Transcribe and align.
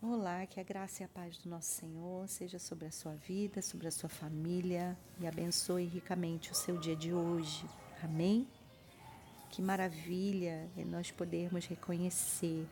Olá, 0.00 0.46
que 0.46 0.60
a 0.60 0.62
graça 0.62 1.02
e 1.02 1.04
a 1.04 1.08
paz 1.08 1.38
do 1.38 1.50
nosso 1.50 1.70
Senhor 1.70 2.28
seja 2.28 2.56
sobre 2.56 2.86
a 2.86 2.92
sua 2.92 3.16
vida, 3.16 3.60
sobre 3.60 3.88
a 3.88 3.90
sua 3.90 4.08
família 4.08 4.96
e 5.18 5.26
abençoe 5.26 5.86
ricamente 5.86 6.52
o 6.52 6.54
seu 6.54 6.78
dia 6.78 6.94
de 6.94 7.12
hoje. 7.12 7.68
Amém? 8.00 8.46
Que 9.50 9.60
maravilha 9.60 10.70
é 10.76 10.84
nós 10.84 11.10
podermos 11.10 11.66
reconhecer 11.66 12.64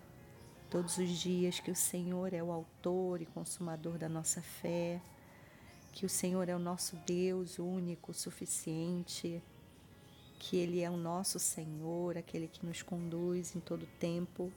todos 0.71 0.99
os 0.99 1.09
dias 1.19 1.59
que 1.59 1.69
o 1.69 1.75
Senhor 1.75 2.33
é 2.33 2.41
o 2.41 2.53
autor 2.53 3.21
e 3.21 3.27
consumador 3.27 3.99
da 3.99 4.09
nossa 4.09 4.41
fé, 4.41 5.03
que 5.91 6.07
o 6.07 6.09
Senhor 6.09 6.49
é 6.49 6.55
o 6.55 6.61
nosso 6.61 6.95
Deus 7.05 7.59
único, 7.59 8.15
suficiente, 8.15 9.43
que 10.39 10.57
Ele 10.57 10.81
é 10.81 10.89
o 10.89 10.97
nosso 10.97 11.41
Senhor, 11.41 12.17
aquele 12.17 12.47
que 12.47 12.65
nos 12.65 12.83
conduz 12.83 13.57
em 13.57 13.59
todo 13.61 13.85
tempo 13.99 14.53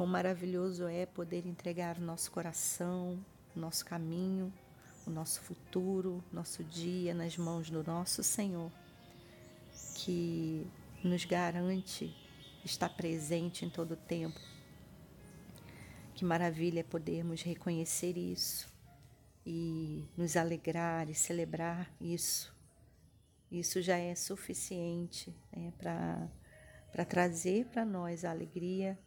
Quão 0.00 0.08
maravilhoso 0.08 0.86
é 0.86 1.04
poder 1.04 1.44
entregar 1.44 2.00
nosso 2.00 2.30
coração, 2.30 3.22
nosso 3.54 3.84
caminho, 3.84 4.50
o 5.06 5.10
nosso 5.10 5.42
futuro, 5.42 6.24
nosso 6.32 6.64
dia 6.64 7.12
nas 7.12 7.36
mãos 7.36 7.68
do 7.68 7.84
nosso 7.84 8.22
Senhor, 8.22 8.72
que 9.96 10.66
nos 11.04 11.26
garante 11.26 12.16
estar 12.64 12.88
presente 12.88 13.66
em 13.66 13.68
todo 13.68 13.92
o 13.92 13.96
tempo. 13.96 14.40
Que 16.14 16.24
maravilha 16.24 16.80
é 16.80 16.82
podermos 16.82 17.42
reconhecer 17.42 18.16
isso 18.16 18.72
e 19.44 20.08
nos 20.16 20.34
alegrar 20.34 21.10
e 21.10 21.14
celebrar 21.14 21.92
isso. 22.00 22.50
Isso 23.52 23.82
já 23.82 23.98
é 23.98 24.14
suficiente 24.14 25.36
né, 25.54 25.74
para 25.76 27.04
trazer 27.04 27.66
para 27.66 27.84
nós 27.84 28.24
a 28.24 28.30
alegria 28.30 28.98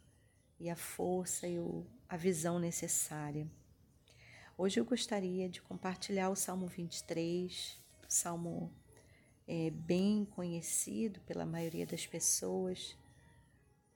e 0.58 0.70
a 0.70 0.76
força 0.76 1.46
e 1.46 1.58
o, 1.58 1.86
a 2.08 2.16
visão 2.16 2.58
necessária. 2.58 3.46
Hoje 4.56 4.78
eu 4.78 4.84
gostaria 4.84 5.48
de 5.48 5.60
compartilhar 5.60 6.30
o 6.30 6.36
Salmo 6.36 6.66
23, 6.66 7.78
salmo 8.08 8.72
é, 9.48 9.70
bem 9.70 10.24
conhecido 10.24 11.20
pela 11.20 11.44
maioria 11.44 11.84
das 11.84 12.06
pessoas, 12.06 12.96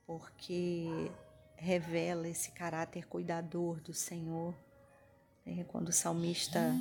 porque 0.04 0.86
revela 1.56 2.28
esse 2.28 2.50
caráter 2.50 3.06
cuidador 3.06 3.80
do 3.80 3.94
Senhor. 3.94 4.54
É, 5.46 5.64
quando 5.64 5.88
o 5.88 5.92
salmista 5.92 6.74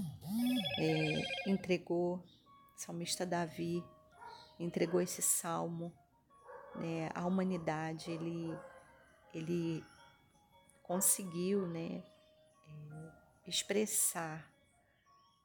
é, 0.80 1.50
entregou, 1.50 2.22
salmista 2.76 3.26
Davi 3.26 3.84
entregou 4.60 5.00
esse 5.00 5.22
salmo 5.22 5.94
né, 6.76 7.10
à 7.14 7.26
humanidade, 7.26 8.12
ele 8.12 8.58
ele 9.34 9.84
conseguiu 10.84 11.68
né, 11.68 12.04
é, 12.68 13.12
expressar 13.48 14.50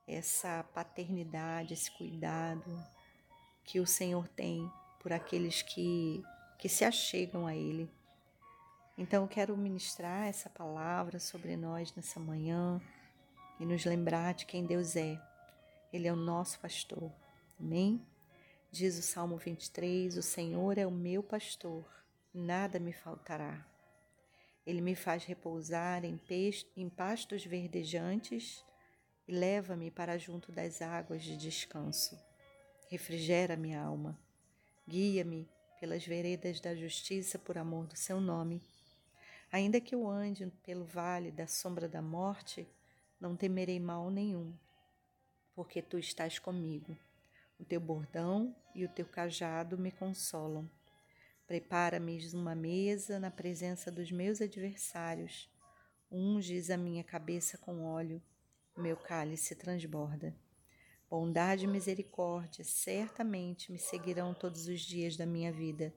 essa 0.07 0.65
paternidade, 0.75 1.75
esse 1.75 1.91
cuidado 1.91 2.65
que 3.65 3.81
o 3.81 3.87
Senhor 3.87 4.27
tem 4.29 4.71
por 5.01 5.13
aqueles 5.13 5.63
que, 5.63 6.23
que 6.59 6.69
se 6.69 6.85
achegam 6.85 7.47
a 7.47 7.55
Ele. 7.55 7.91
Então, 8.97 9.23
eu 9.23 9.29
quero 9.29 9.57
ministrar 9.57 10.29
essa 10.29 10.51
palavra 10.51 11.19
sobre 11.19 11.57
nós 11.57 11.95
nessa 11.95 12.21
manhã 12.21 12.81
e 13.59 13.65
nos 13.65 13.85
lembrar 13.85 14.35
de 14.35 14.47
quem 14.47 14.65
Deus 14.65 14.97
é. 14.97 15.21
Ele 15.93 16.07
é 16.07 16.13
o 16.13 16.17
nosso 16.17 16.59
pastor. 16.61 17.11
Amém? 17.59 18.05
Diz 18.71 18.99
o 18.99 19.03
Salmo 19.03 19.37
23: 19.37 20.17
O 20.17 20.23
Senhor 20.23 20.79
é 20.79 20.87
o 20.87 20.91
meu 20.91 21.23
pastor, 21.23 21.85
nada 22.33 22.79
me 22.79 22.93
faltará. 22.93 23.67
Ele 24.67 24.81
me 24.81 24.95
faz 24.95 25.25
repousar 25.25 26.05
em, 26.05 26.21
em 26.77 26.89
pastos 26.89 27.45
verdejantes 27.45 28.65
e 29.27 29.33
leva-me 29.33 29.91
para 29.91 30.19
junto 30.19 30.53
das 30.53 30.81
águas 30.81 31.23
de 31.23 31.37
descanso. 31.37 32.19
Refrigera 32.89 33.57
minha 33.57 33.81
alma. 33.81 34.19
Guia-me 34.87 35.49
pelas 35.81 36.07
veredas 36.07 36.61
da 36.61 36.75
justiça 36.75 37.39
por 37.39 37.59
amor 37.59 37.87
do 37.87 37.97
seu 37.97 38.21
nome. 38.21 38.63
Ainda 39.51 39.81
que 39.81 39.95
eu 39.95 40.09
ande 40.09 40.47
pelo 40.63 40.85
vale 40.85 41.31
da 41.31 41.47
sombra 41.47 41.89
da 41.89 42.01
morte, 42.01 42.67
não 43.21 43.37
temerei 43.37 43.79
mal 43.79 44.11
nenhum, 44.11 44.57
porque 45.55 45.83
tu 45.83 45.99
estás 45.99 46.39
comigo. 46.39 46.97
O 47.59 47.65
teu 47.65 47.81
bordão 47.81 48.55
e 48.75 48.85
o 48.85 48.89
teu 48.89 49.07
cajado 49.07 49.77
me 49.77 49.93
consolam. 49.93 50.71
Prepara-me 51.47 52.19
uma 52.35 52.55
mesa 52.55 53.19
na 53.19 53.31
presença 53.31 53.91
dos 53.91 54.11
meus 54.11 54.41
adversários. 54.41 55.51
Unges 56.11 56.71
a 56.71 56.77
minha 56.77 57.03
cabeça 57.03 57.59
com 57.59 57.85
óleo, 57.85 58.23
meu 58.77 58.97
cálice 58.97 59.55
transborda. 59.55 60.35
Bondade 61.11 61.65
e 61.65 61.69
misericórdia 61.69 62.65
certamente 62.65 63.71
me 63.71 63.79
seguirão 63.79 64.33
todos 64.33 64.67
os 64.67 64.81
dias 64.81 65.17
da 65.17 65.27
minha 65.27 65.53
vida, 65.53 65.93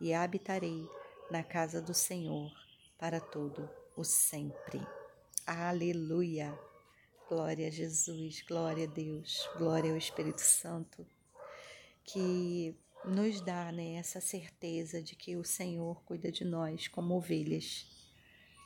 e 0.00 0.12
habitarei 0.12 0.86
na 1.30 1.42
casa 1.42 1.80
do 1.80 1.94
Senhor 1.94 2.52
para 2.98 3.20
todo 3.20 3.70
o 3.96 4.04
sempre. 4.04 4.86
Aleluia! 5.46 6.58
Glória 7.28 7.68
a 7.68 7.70
Jesus, 7.70 8.42
glória 8.42 8.84
a 8.86 8.90
Deus, 8.90 9.48
glória 9.56 9.92
ao 9.92 9.96
Espírito 9.96 10.40
Santo. 10.40 11.06
Que 12.04 12.76
nos 13.04 13.40
dá 13.40 13.72
né, 13.72 13.94
essa 13.94 14.20
certeza 14.20 15.02
de 15.02 15.16
que 15.16 15.36
o 15.36 15.44
Senhor 15.44 16.02
cuida 16.04 16.30
de 16.30 16.44
nós 16.44 16.88
como 16.88 17.14
ovelhas. 17.14 17.86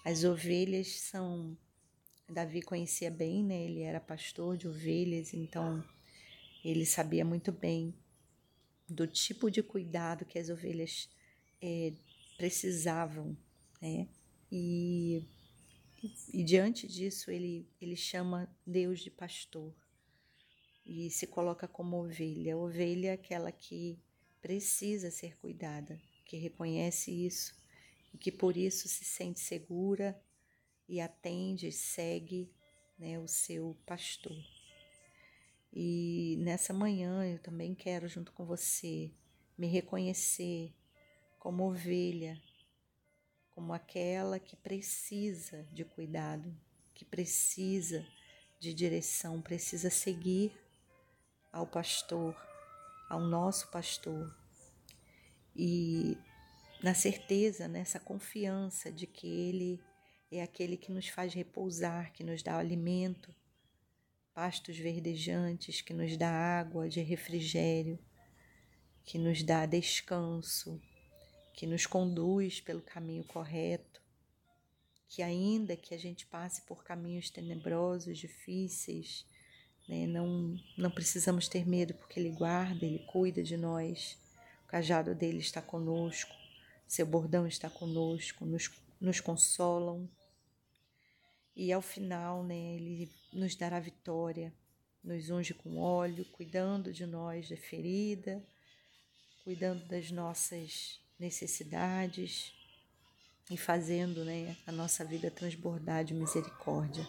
As 0.05 0.25
ovelhas 0.25 1.01
são. 1.01 1.57
Davi 2.29 2.63
conhecia 2.63 3.11
bem, 3.11 3.45
né? 3.45 3.65
Ele 3.65 3.81
era 3.81 4.01
pastor 4.01 4.57
de 4.57 4.67
ovelhas, 4.67 5.35
então 5.35 5.85
ele 6.65 6.87
sabia 6.87 7.25
muito 7.25 7.53
bem 7.53 7.95
do 8.89 9.07
tipo 9.07 9.51
de 9.51 9.63
cuidado 9.63 10.25
que 10.25 10.39
as 10.39 10.49
ovelhas 10.49 11.09
é, 11.61 11.93
precisavam, 12.37 13.37
né? 13.81 14.09
E, 14.51 15.23
e, 16.33 16.45
diante 16.45 16.87
disso 16.87 17.31
ele, 17.31 17.69
ele 17.81 17.97
chama 17.97 18.49
Deus 18.67 19.01
de 19.01 19.11
pastor 19.11 19.75
e 20.85 21.11
se 21.11 21.27
coloca 21.27 21.67
como 21.67 21.97
ovelha. 21.97 22.57
Ovelha 22.57 23.09
é 23.09 23.13
aquela 23.13 23.51
que 23.51 23.99
precisa 24.45 25.11
ser 25.11 25.39
cuidada, 25.39 25.99
que 26.27 26.37
reconhece 26.37 27.11
isso 27.11 27.55
e 28.13 28.19
que 28.19 28.31
por 28.31 28.59
isso 28.59 28.87
se 28.87 29.03
sente 29.03 29.41
segura 29.41 30.23
e 30.87 31.01
atende, 31.01 31.73
segue 31.73 32.53
né, 32.99 33.19
o 33.19 33.27
seu 33.27 33.75
pastor. 33.87 34.37
E 35.73 36.37
nessa 36.41 36.75
manhã 36.75 37.25
eu 37.25 37.39
também 37.39 37.75
quero, 37.75 38.07
junto 38.07 38.33
com 38.33 38.45
você, 38.45 39.11
me 39.57 39.67
reconhecer 39.67 40.75
como 41.39 41.71
ovelha, 41.71 42.39
como 43.51 43.73
aquela 43.73 44.39
que 44.39 44.57
precisa 44.57 45.63
de 45.73 45.87
cuidado, 45.87 46.55
que 46.93 47.07
precisa 47.07 48.07
de 48.61 48.75
direção, 48.75 49.41
precisa 49.41 49.89
seguir 49.89 50.53
ao 51.51 51.67
pastor 51.67 52.37
ao 53.15 53.21
nosso 53.21 53.71
pastor. 53.71 54.35
E 55.55 56.19
na 56.83 56.95
certeza, 56.95 57.69
nessa 57.69 58.01
confiança 58.01 58.91
de 58.91 59.07
que 59.07 59.27
Ele 59.27 59.81
é 60.31 60.43
aquele 60.43 60.77
que 60.77 60.91
nos 60.91 61.09
faz 61.09 61.33
repousar, 61.33 62.13
que 62.13 62.25
nos 62.25 62.43
dá 62.43 62.59
alimento, 62.59 63.33
pastos 64.35 64.77
verdejantes, 64.77 65.81
que 65.81 65.95
nos 65.95 66.17
dá 66.17 66.29
água 66.29 66.89
de 66.89 67.01
refrigério, 67.01 67.99
que 69.05 69.17
nos 69.17 69.45
dá 69.45 69.65
descanso, 69.65 70.81
que 71.53 71.69
nos 71.69 71.87
conduz 71.87 72.61
pelo 72.61 72.83
caminho 72.83 73.23
correto, 73.23 74.03
que 75.09 75.23
ainda 75.23 75.77
que 75.77 75.95
a 75.95 75.99
gente 75.99 76.27
passe 76.27 76.63
por 76.63 76.83
caminhos 76.83 77.31
tenebrosos, 77.31 78.19
difíceis, 78.19 79.25
né? 79.89 80.07
Não, 80.07 80.59
não 80.77 80.91
precisamos 80.91 81.49
ter 81.49 81.67
medo, 81.67 81.95
porque 81.95 82.19
Ele 82.19 82.31
guarda, 82.31 82.85
Ele 82.85 83.01
cuida 83.01 83.43
de 83.43 83.57
nós. 83.57 84.19
O 84.65 84.67
cajado 84.67 85.15
dele 85.15 85.39
está 85.39 85.63
conosco, 85.63 86.35
seu 86.87 87.07
bordão 87.07 87.47
está 87.47 87.71
conosco, 87.71 88.45
nos, 88.45 88.71
nos 89.01 89.21
consolam. 89.21 90.09
E 91.55 91.73
ao 91.73 91.83
final, 91.83 92.43
né, 92.43 92.75
Ele 92.75 93.11
nos 93.33 93.55
dará 93.55 93.79
vitória, 93.79 94.53
nos 95.03 95.31
unge 95.31 95.55
com 95.55 95.79
óleo, 95.79 96.25
cuidando 96.33 96.93
de 96.93 97.07
nós 97.07 97.49
da 97.49 97.57
ferida, 97.57 98.43
cuidando 99.45 99.85
das 99.87 100.11
nossas 100.11 100.99
necessidades 101.19 102.53
e 103.51 103.57
fazendo 103.57 104.25
né, 104.25 104.57
a 104.67 104.73
nossa 104.73 105.05
vida 105.05 105.31
transbordar 105.31 106.05
de 106.05 106.15
misericórdia. 106.15 107.07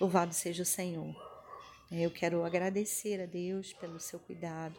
Louvado 0.00 0.32
seja 0.32 0.62
o 0.62 0.66
Senhor. 0.66 1.29
É, 1.90 2.02
eu 2.02 2.10
quero 2.10 2.44
agradecer 2.44 3.20
a 3.20 3.26
Deus 3.26 3.72
pelo 3.72 3.98
seu 3.98 4.20
cuidado 4.20 4.78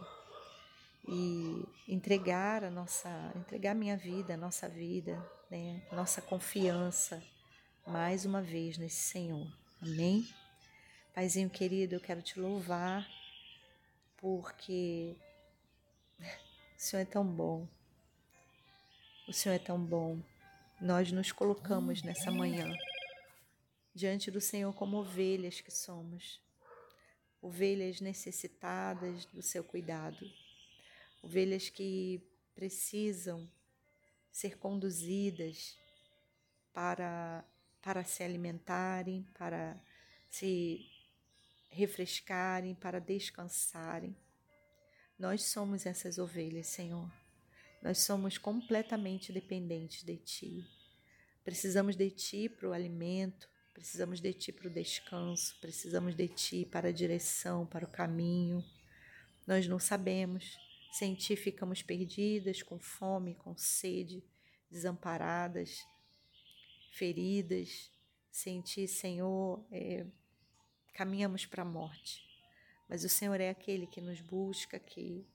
e 1.05 1.65
entregar 1.85 2.63
a 2.63 2.69
nossa, 2.69 3.09
entregar 3.35 3.75
minha 3.75 3.97
vida, 3.97 4.35
a 4.35 4.37
nossa 4.37 4.69
vida, 4.69 5.21
né, 5.49 5.81
nossa 5.91 6.21
confiança 6.21 7.21
mais 7.85 8.23
uma 8.23 8.41
vez 8.41 8.77
nesse 8.77 9.01
Senhor. 9.11 9.45
Amém? 9.81 10.25
Paizinho 11.13 11.49
querido, 11.49 11.95
eu 11.95 11.99
quero 11.99 12.21
te 12.21 12.39
louvar 12.39 13.05
porque 14.15 15.17
o 16.17 16.23
Senhor 16.77 17.01
é 17.01 17.05
tão 17.05 17.25
bom. 17.25 17.67
O 19.27 19.33
Senhor 19.33 19.55
é 19.55 19.59
tão 19.59 19.77
bom. 19.77 20.17
Nós 20.79 21.11
nos 21.11 21.33
colocamos 21.33 22.03
nessa 22.03 22.31
manhã 22.31 22.73
diante 23.93 24.31
do 24.31 24.39
Senhor 24.39 24.73
como 24.73 24.95
ovelhas 24.97 25.59
que 25.59 25.71
somos, 25.71 26.39
ovelhas 27.41 27.99
necessitadas 27.99 29.25
do 29.25 29.41
seu 29.41 29.63
cuidado, 29.63 30.29
ovelhas 31.23 31.69
que 31.69 32.21
precisam 32.53 33.49
ser 34.31 34.57
conduzidas 34.57 35.77
para, 36.73 37.43
para 37.81 38.03
se 38.03 38.23
alimentarem, 38.23 39.25
para 39.37 39.81
se 40.29 40.89
refrescarem, 41.69 42.75
para 42.75 42.99
descansarem. 42.99 44.15
Nós 45.17 45.43
somos 45.43 45.85
essas 45.85 46.17
ovelhas, 46.17 46.67
Senhor. 46.67 47.11
Nós 47.81 47.99
somos 47.99 48.37
completamente 48.37 49.31
dependentes 49.31 50.03
de 50.03 50.17
Ti. 50.17 50.65
Precisamos 51.43 51.95
de 51.95 52.09
Ti 52.09 52.47
para 52.49 52.69
o 52.69 52.73
alimento, 52.73 53.49
precisamos 53.73 54.19
de 54.19 54.33
Ti 54.33 54.51
para 54.51 54.67
o 54.67 54.73
descanso, 54.73 55.55
precisamos 55.59 56.15
de 56.15 56.27
Ti 56.27 56.65
para 56.65 56.89
a 56.89 56.91
direção, 56.91 57.65
para 57.65 57.85
o 57.85 57.89
caminho. 57.89 58.63
Nós 59.45 59.67
não 59.67 59.79
sabemos. 59.79 60.57
Sem 60.91 61.15
Ti 61.15 61.35
ficamos 61.35 61.81
perdidas, 61.81 62.61
com 62.61 62.79
fome, 62.79 63.35
com 63.35 63.55
sede, 63.55 64.23
desamparadas, 64.69 65.85
feridas. 66.91 67.89
Sem 68.31 68.61
Ti, 68.61 68.87
Senhor, 68.87 69.65
é, 69.71 70.05
caminhamos 70.93 71.45
para 71.45 71.63
a 71.63 71.65
morte. 71.65 72.21
Mas 72.87 73.03
o 73.03 73.09
Senhor 73.09 73.39
é 73.39 73.49
aquele 73.49 73.87
que 73.87 74.01
nos 74.01 74.19
busca, 74.19 74.77
que, 74.77 75.25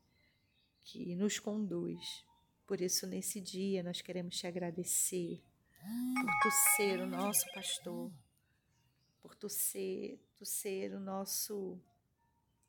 que 0.85 1.17
nos 1.17 1.39
conduz. 1.39 2.25
Por 2.67 2.81
isso, 2.81 3.07
nesse 3.07 3.41
dia, 3.41 3.83
nós 3.83 4.03
queremos 4.03 4.37
te 4.37 4.47
agradecer 4.47 5.43
por 6.15 6.31
tu 6.43 6.51
ser 6.77 7.01
o 7.01 7.07
nosso 7.07 7.45
pastor, 7.55 8.11
por 9.27 9.35
tu 9.35 9.49
ser, 9.49 10.25
tu 10.37 10.45
ser 10.45 10.95
o 10.95 11.01
nosso 11.01 11.83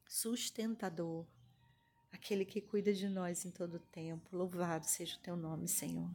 sustentador, 0.07 1.23
aquele 2.11 2.43
que 2.43 2.59
cuida 2.59 2.91
de 2.91 3.07
nós 3.07 3.45
em 3.45 3.51
todo 3.51 3.75
o 3.75 3.79
tempo. 3.79 4.35
Louvado 4.35 4.87
seja 4.87 5.15
o 5.17 5.19
teu 5.19 5.35
nome, 5.37 5.67
Senhor. 5.67 6.09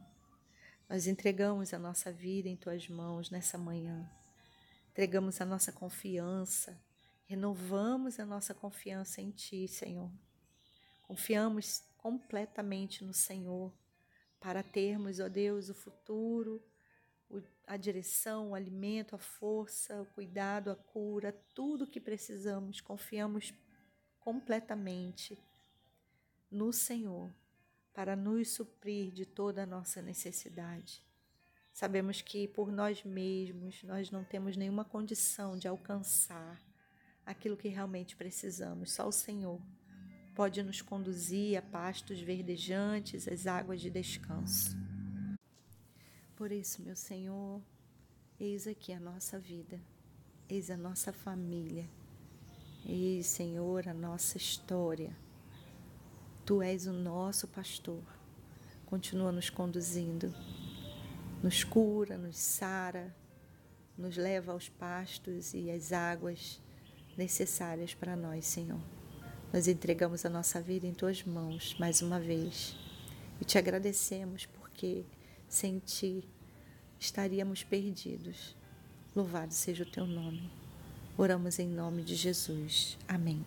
Nós 0.89 1.07
entregamos 1.07 1.73
a 1.73 1.79
nossa 1.79 2.11
vida 2.11 2.49
em 2.49 2.57
tuas 2.57 2.89
mãos 2.89 3.29
nessa 3.29 3.57
manhã. 3.57 4.05
Entregamos 4.91 5.39
a 5.39 5.45
nossa 5.45 5.71
confiança, 5.71 6.77
renovamos 7.23 8.19
a 8.19 8.25
nossa 8.25 8.53
confiança 8.53 9.21
em 9.21 9.31
ti, 9.31 9.65
Senhor. 9.69 10.11
Confiamos 11.03 11.85
completamente 11.97 13.05
no 13.05 13.13
Senhor 13.13 13.73
para 14.41 14.61
termos, 14.61 15.21
ó 15.21 15.29
Deus, 15.29 15.69
o 15.69 15.73
futuro, 15.73 16.61
a 17.65 17.77
direção, 17.77 18.51
o 18.51 18.55
alimento, 18.55 19.15
a 19.15 19.19
força, 19.19 20.01
o 20.01 20.05
cuidado, 20.05 20.69
a 20.69 20.75
cura, 20.75 21.35
tudo 21.53 21.87
que 21.87 21.99
precisamos. 21.99 22.81
Confiamos 22.81 23.53
completamente 24.19 25.37
no 26.51 26.73
Senhor 26.73 27.31
para 27.93 28.15
nos 28.15 28.49
suprir 28.49 29.11
de 29.11 29.25
toda 29.25 29.63
a 29.63 29.65
nossa 29.65 30.01
necessidade. 30.01 31.01
Sabemos 31.71 32.21
que 32.21 32.47
por 32.47 32.71
nós 32.71 33.03
mesmos 33.03 33.81
nós 33.83 34.11
não 34.11 34.23
temos 34.23 34.55
nenhuma 34.55 34.85
condição 34.85 35.57
de 35.57 35.67
alcançar 35.67 36.61
aquilo 37.25 37.57
que 37.57 37.67
realmente 37.67 38.15
precisamos, 38.15 38.91
só 38.91 39.07
o 39.07 39.11
Senhor 39.11 39.59
pode 40.35 40.63
nos 40.63 40.81
conduzir 40.81 41.57
a 41.57 41.61
pastos 41.61 42.19
verdejantes, 42.19 43.27
às 43.27 43.45
águas 43.45 43.79
de 43.79 43.89
descanso. 43.89 44.82
Por 46.43 46.51
isso, 46.51 46.81
meu 46.81 46.93
Senhor, 46.93 47.61
eis 48.37 48.67
aqui 48.67 48.91
a 48.91 48.99
nossa 48.99 49.39
vida, 49.39 49.79
eis 50.49 50.69
a 50.69 50.75
nossa 50.75 51.13
família, 51.13 51.89
eis, 52.85 53.27
Senhor, 53.27 53.87
a 53.87 53.93
nossa 53.93 54.35
história. 54.35 55.15
Tu 56.45 56.61
és 56.61 56.85
o 56.85 56.91
nosso 56.91 57.47
pastor, 57.47 58.03
continua 58.85 59.31
nos 59.31 59.49
conduzindo, 59.49 60.35
nos 61.41 61.63
cura, 61.63 62.17
nos 62.17 62.35
sara, 62.35 63.15
nos 63.97 64.17
leva 64.17 64.51
aos 64.51 64.67
pastos 64.67 65.53
e 65.53 65.71
às 65.71 65.93
águas 65.93 66.59
necessárias 67.17 67.93
para 67.93 68.17
nós, 68.17 68.43
Senhor. 68.43 68.81
Nós 69.53 69.69
entregamos 69.69 70.25
a 70.25 70.29
nossa 70.29 70.59
vida 70.59 70.85
em 70.85 70.93
tuas 70.93 71.23
mãos 71.23 71.73
mais 71.79 72.01
uma 72.01 72.19
vez 72.19 72.75
e 73.39 73.45
te 73.45 73.57
agradecemos 73.57 74.45
porque 74.45 75.05
sem 75.53 75.77
ti 75.79 76.23
estaríamos 76.99 77.63
perdidos. 77.63 78.55
Louvado 79.15 79.53
seja 79.53 79.83
o 79.83 79.85
teu 79.85 80.07
nome. 80.07 80.49
Oramos 81.15 81.59
em 81.59 81.67
nome 81.67 82.01
de 82.01 82.15
Jesus. 82.15 82.97
Amém. 83.07 83.45